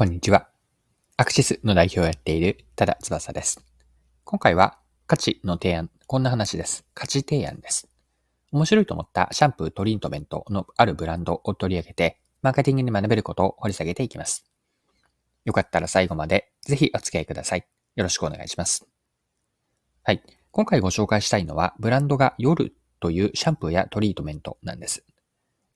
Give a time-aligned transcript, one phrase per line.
[0.00, 0.48] こんにちは。
[1.18, 3.62] アクシスの代表をやっている多田翼です。
[4.24, 6.86] 今回は価値の提案、こんな話です。
[6.94, 7.86] 価値提案です。
[8.50, 14.46] 面白いと思ったシャンプートリートメントのあるブランドを取り上げて、マーケティングに学べることを掘り下げていきます。
[15.44, 17.66] よかったら最後までぜひお付き合いください。
[17.94, 18.86] よろしくお願いします。
[20.02, 20.22] はい。
[20.50, 25.04] 今回ご紹介したいのは、ブランドが夜というシャンプーやトリートメントなんです。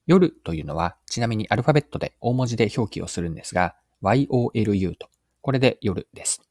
[0.07, 3.77] 夜というのは、ちなみにアルファベットで大文字で表記をするんですが、
[4.13, 5.09] YOLU と。
[5.41, 6.43] これで夜です。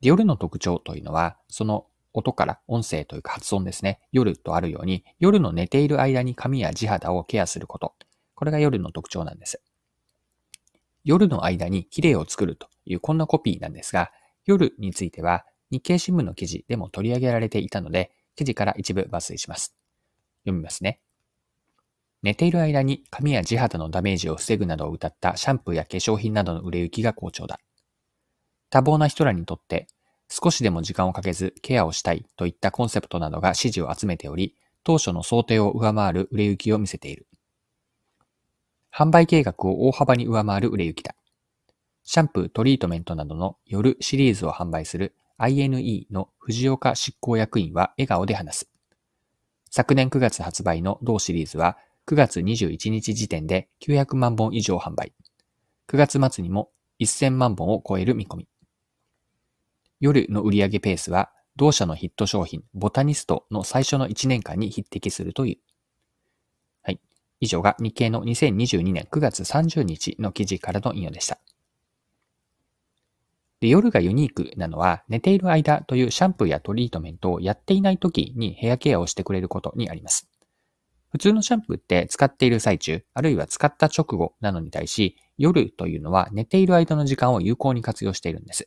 [0.00, 4.00] で夜の特徴というのは、その音から音声というか発音ですね。
[4.12, 7.94] 夜とあるように、夜の寝ている間に髪や地肌をケアすること。
[8.34, 9.62] これが夜の特徴なんです。
[11.04, 14.10] 夜の間に綺麗を作るというこんなコピーなんですが、
[14.44, 19.74] 夜については日経新聞の記事でも取り上げられていたので、記事から一部抜粋します。
[20.44, 21.01] 読みますね。
[22.22, 27.58] 寝ている間に髪や地肌のダメージを防ぐなどを謳ったシャンプーや化粧品などの売れ行きが好調だ。
[28.70, 29.86] 多忙な人らにとって
[30.28, 37.26] 少しでも時間をかけずケアをしたいといったコンセプトなどが支持を集めており、当初の想定を上回る売れ行きを見せている。
[38.94, 41.14] 販売計画を大幅に上回る売れ行きだ。
[42.04, 48.70] シャンプー、トリートメントなどの夜シリーズを販売する INE の藤岡執行役員は笑顔で話す。
[49.70, 51.76] 昨年9月発売の同シリーズは
[52.08, 55.12] 9月21日時点で900万本以上販売。
[55.88, 58.48] 9月末にも1000万本を超える見込み。
[60.00, 65.56] 夜の売上ペースは同社のヒット商品ボタニストの最初の1年間に匹敵するという。
[66.82, 67.00] はい。
[67.38, 71.38] 以上が日経の2022年9月30日の記事からの引用でした。
[73.60, 80.31] で夜がユニークなのは寝ている間というシャンプーやトリートメントをやっていない時にヘアケアをしてくれることにあります。
[81.12, 88.66] 普通のシャンプーって使っている最中、あるいは使った直後なのに対し、夜というのは寝ている間の時間を有効に活用しているんです。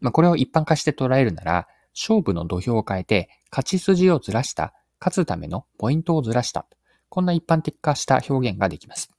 [0.00, 6.66] まあ、これを一般化して捉えるなら、勝負の土俵を変えて、勝ち筋をずらした、勝つためのポイントをずらした。
[7.10, 9.10] こんな一般的化した表現ができます。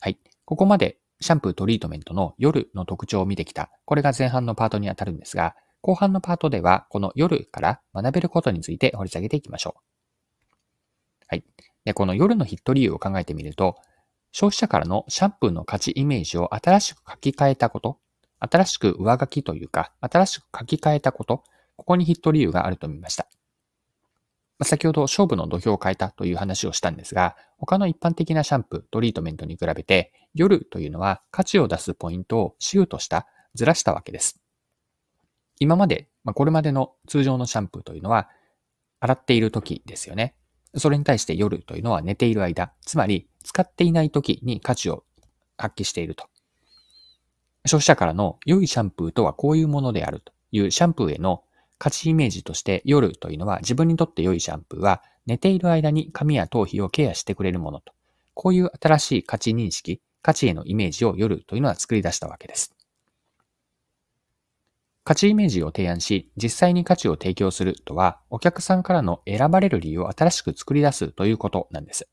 [0.00, 0.18] はい。
[0.44, 3.70] ここまでシャンプートリートメントの夜の特徴を見てきた。
[3.84, 9.91] これが前半のパートにあたるんですが、後半のパートではこの夜から学べることについて掘り下げていきましょう。
[11.32, 11.44] はい。
[11.86, 13.76] で、この夜のヒット理由を考えてみると、
[14.32, 17.98] 消費者からのシャンプーの価値イメージを新しく書き換えたこと、
[18.38, 21.42] 新しく上書きというか、新しく書き換えたこと、
[21.76, 23.28] ここにヒット理由があると見ました。
[24.58, 34.38] ま先ほど勝負の土俵を変えたという話をしたんですが、他の一般的なシャンプー、トリートメントに比べて、夜というのは価値を出すポイントをシューとした、ずらしたわけです。
[35.60, 38.28] 今まで、まあ、これまでの通常のシャンプーというのは、
[39.00, 40.36] 洗っている時ですよね。
[40.76, 45.04] それに対して夜というのは寝ている間、つまり使っていない時に価値を
[45.56, 46.26] 発揮していると。
[47.66, 51.44] 消費者からの良いシャンプーとはこういうものであるというシャンプーへの
[51.78, 57.92] 価値イメージとして夜というのは自分にとって良いシャンプーは寝ている間に髪や頭皮をケアしてくれるものと。
[58.34, 62.74] こういう新しい価値認識、価値へのイメージを夜というのは作り出したわけです。
[65.04, 72.08] 価値イメージを提案し、実際に価値を提供するとは、お客さんからの選ばれる理由を新しく作り出すということなんです。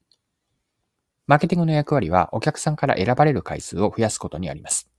[1.28, 4.90] マーケティングの役割は、お客さんから選ばれる回数を増やすことにあります。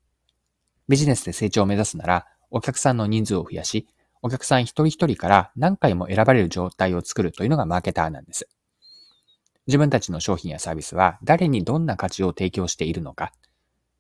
[0.89, 3.89] ビジネスで成長を目指すなら、お客さんの人数を増やし、
[4.23, 8.49] お客さん一人一人から何回も選ばれる状態を作るというのがマーケターなんです。
[9.67, 13.33] 自分たちの商品やサービスは誰にどんな価値を提供しているのか、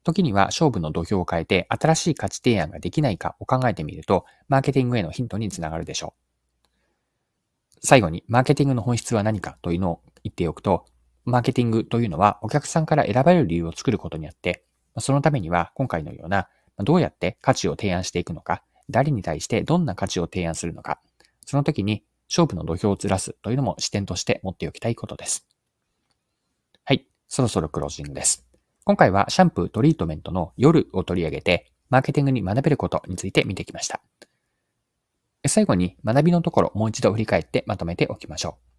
[0.03, 7.79] 時には勝負の土俵を変えて新しい価値提案ができないかを考えてみると、マーケティングへのヒントにつながるでしょう。
[7.83, 10.87] 最後に、マーケティングの本質は何かというのを言っておくと、
[11.25, 14.65] マーケティングというのはお客さんから選ばれる理由を作ることにあって、
[14.99, 21.01] そのためには今回のようなどうやって価値を提案していくのか、誰に対してどんな価値を提案するのか、
[21.47, 25.47] その時に勝負の土俵をずらすというのも視点として持っておきたいことです。
[26.85, 28.50] はい、そろそろクロージングです。
[28.85, 34.01] 今回はシャンプートリートメントの夜を取り上げて、マーケティングに学べることについて見てきました。
[35.47, 38.71] 最後に学びのところもう一度振り返ってまとめておきましょう。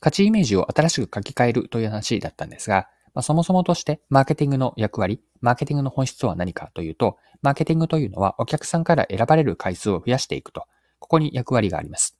[0.00, 10.66] 価値イメージを新しく書き換えるという話だったんですが、まあ、そもそもとしてマーケティングの役割、マーケティングの本質とは何かというと、マーケティングというのはお客さんから選ばれる回数を増やしていくと、
[10.98, 12.18] ここに役割があります。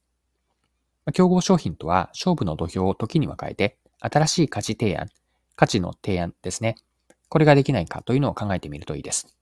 [1.13, 5.09] 競合商品とは勝負の土俵を時には変えて、新しい価値提案、
[5.57, 6.77] 価値の提案ですね。
[7.29, 9.37] これができないかというのを考えてみるといいです。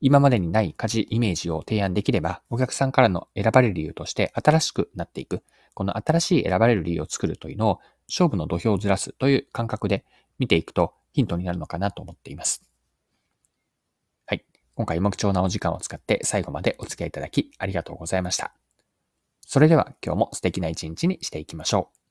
[0.00, 5.44] 今までにない価値イメージを提案できれば、お客さんからの選ばれる理由として新しくなっていく。
[5.74, 10.04] この新しい選ばれる理由を作るというのを勝負の土俵をずらすという感覚で
[10.38, 12.64] 見ていくと、ヒントになるのかなと思っています。
[14.26, 14.44] はい。
[14.74, 18.54] 今回も貴重なお時間を使って最後までお付き合いいただきありがとうございました。
[19.46, 22.01] それでは今日も素敵な一日にしていきましょう。